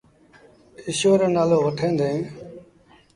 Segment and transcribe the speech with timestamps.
[0.87, 2.23] ايٚشور رو نآلو وٺيٚن ديٚݩ۔